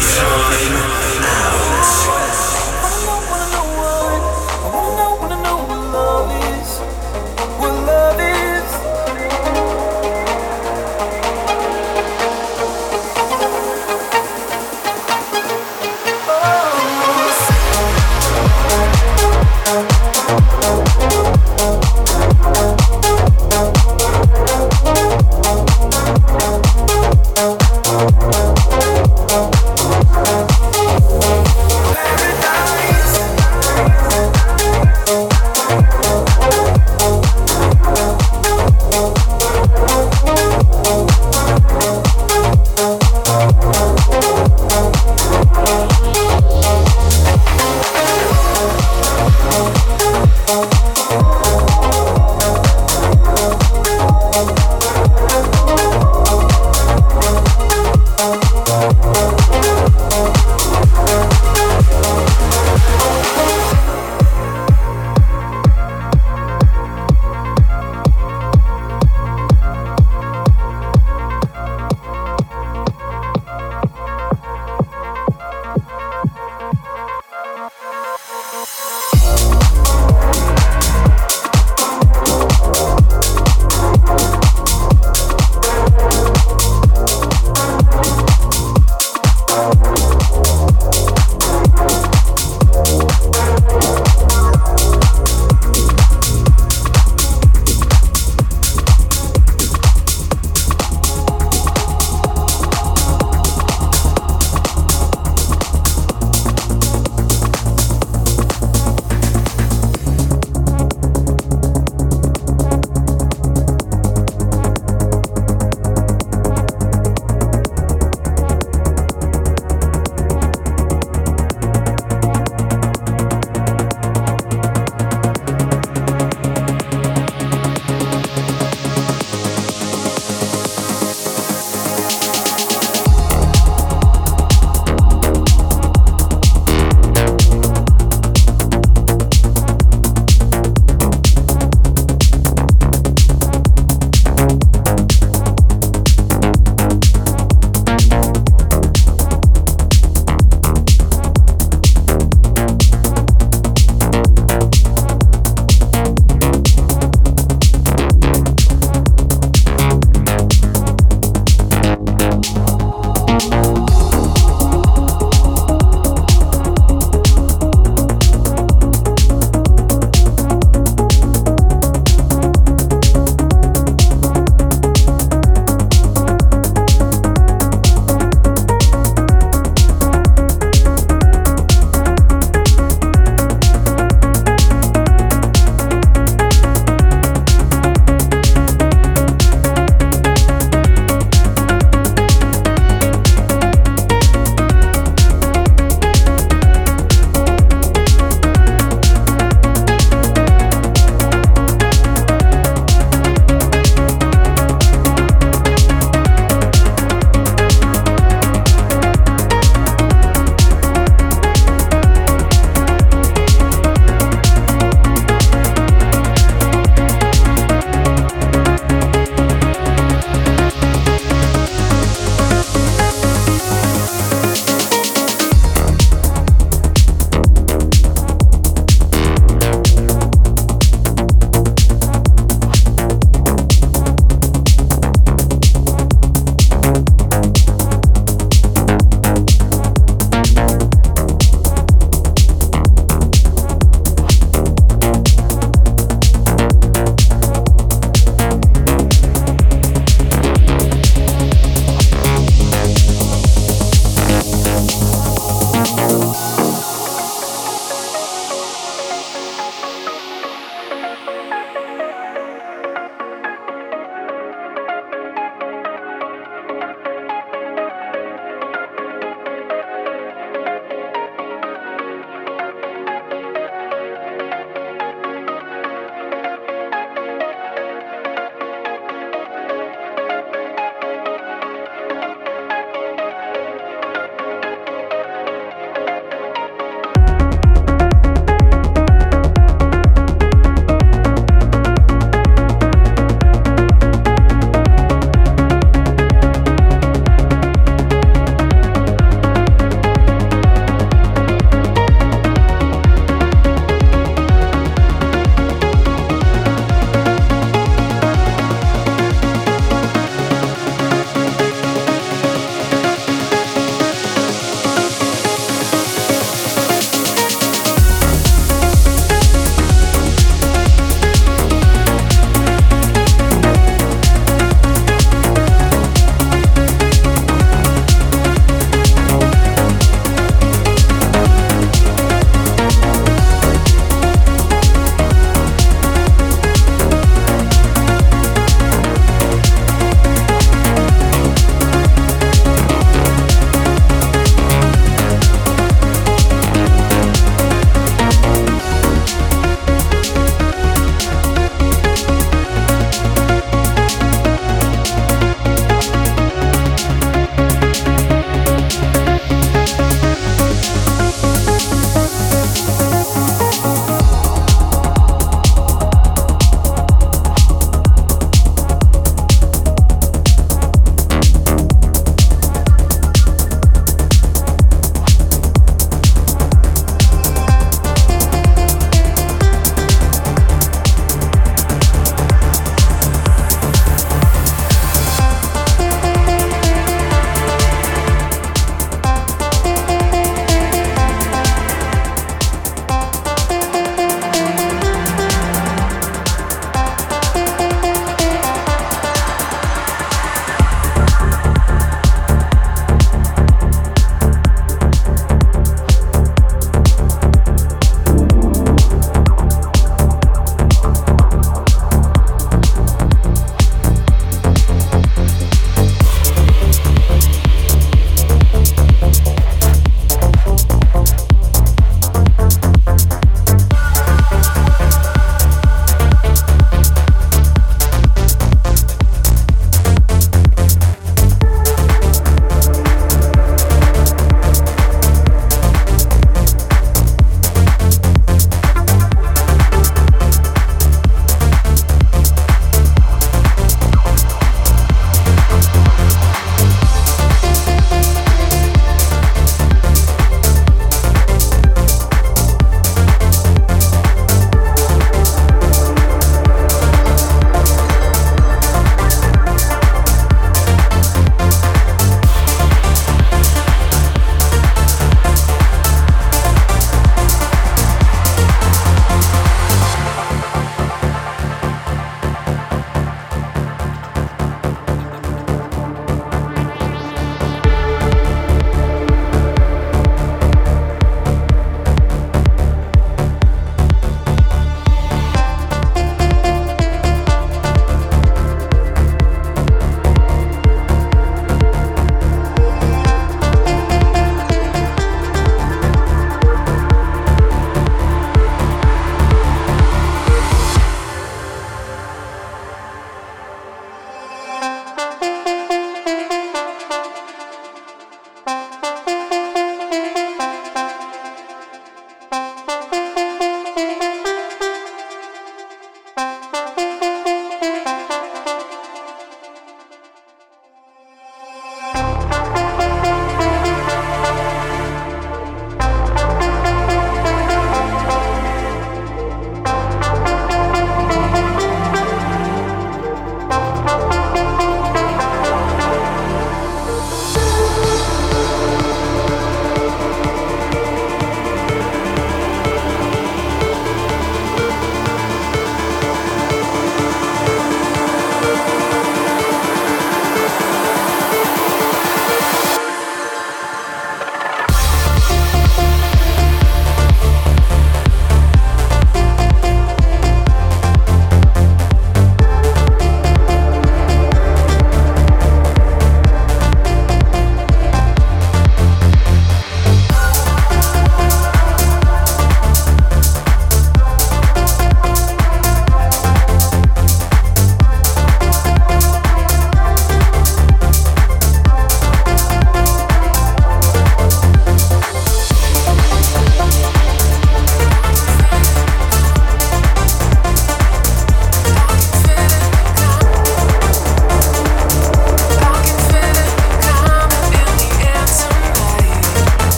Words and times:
time. 0.00 0.91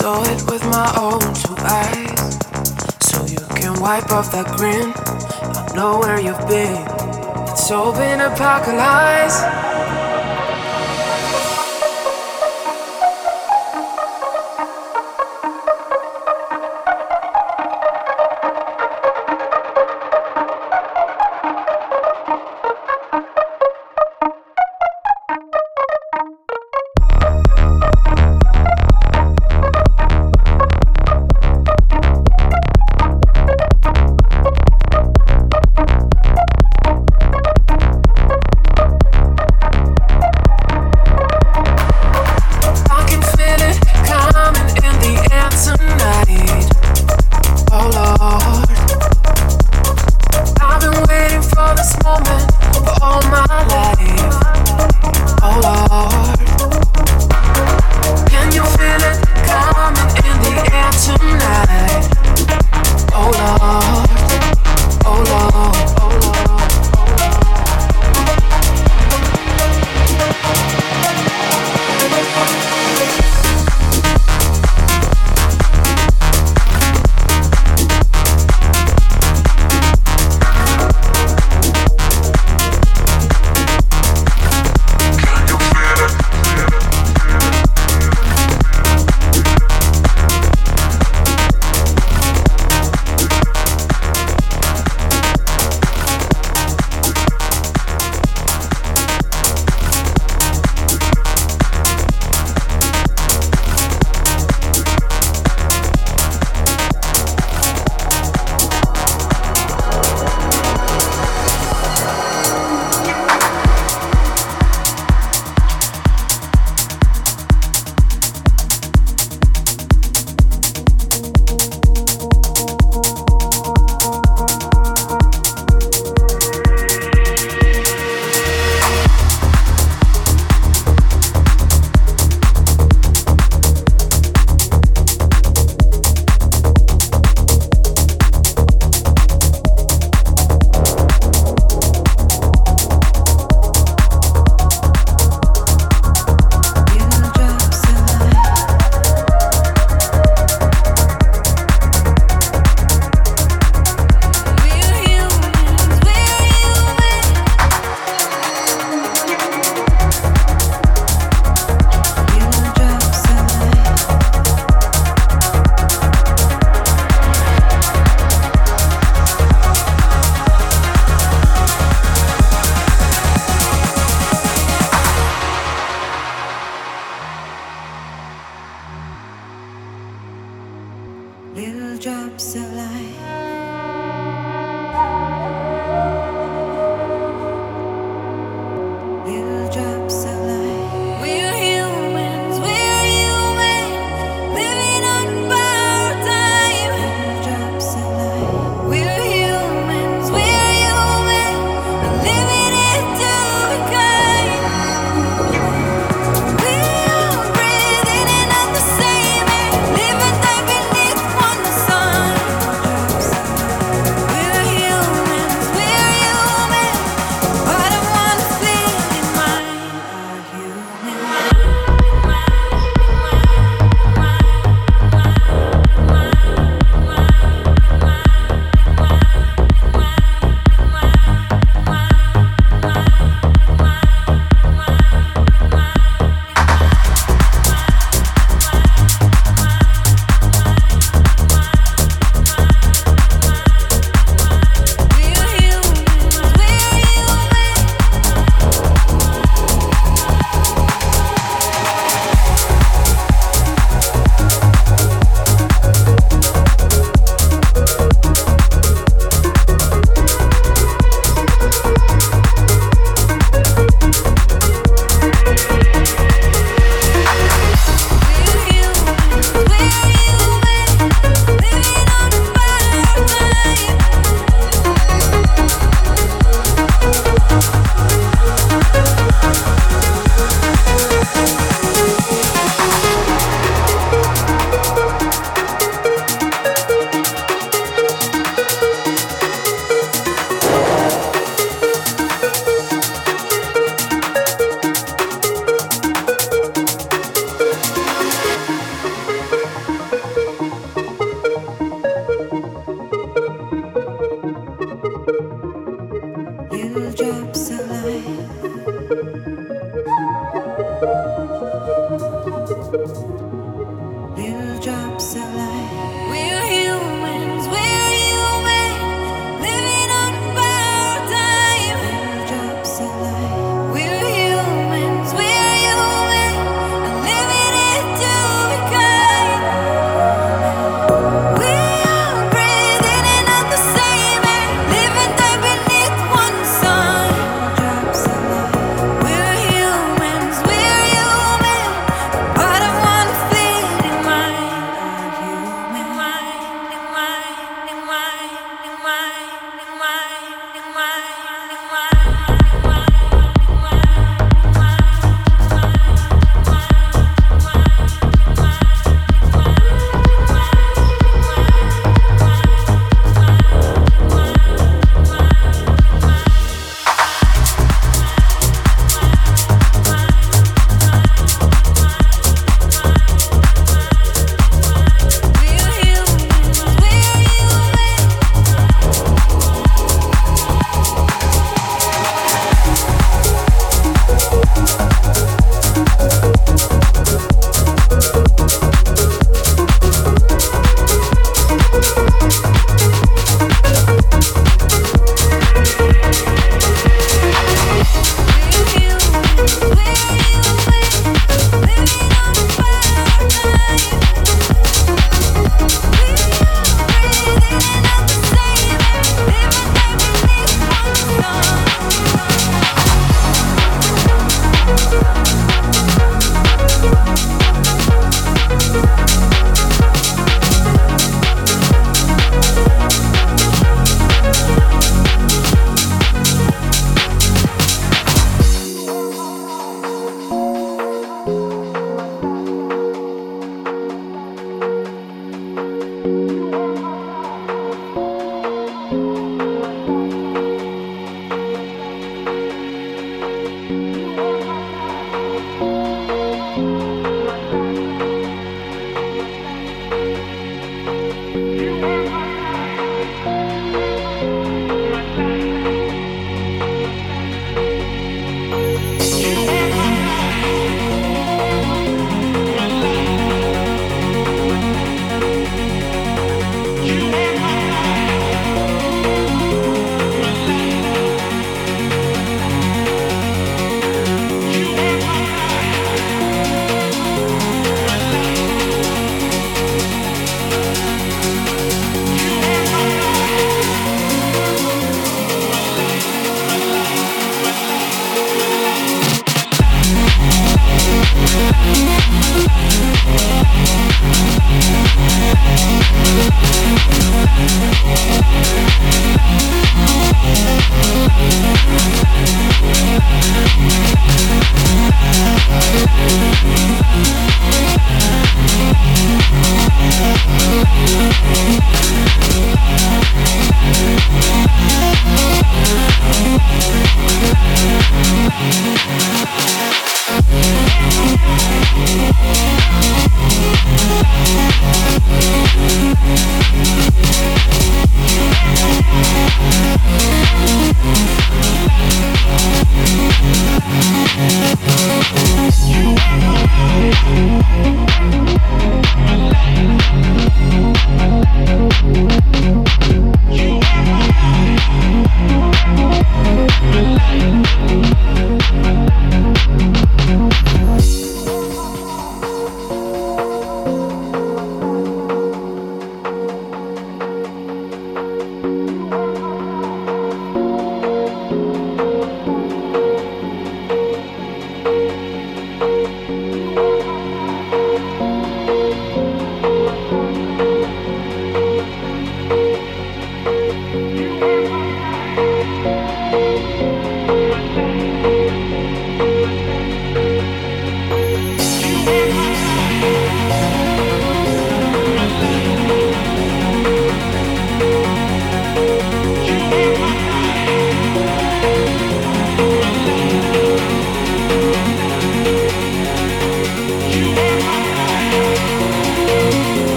Saw 0.00 0.22
it 0.22 0.42
with 0.50 0.64
my 0.70 0.88
own 0.96 1.20
two 1.42 1.54
eyes. 1.58 2.38
So 3.08 3.26
you 3.26 3.44
can 3.60 3.78
wipe 3.80 4.10
off 4.10 4.32
that 4.32 4.46
grin. 4.56 4.94
I 4.96 5.76
know 5.76 5.98
where 5.98 6.18
you've 6.18 6.48
been. 6.48 6.80
It's 7.50 7.70
all 7.70 7.92
been 7.92 8.20
apocalypse. 8.22 9.69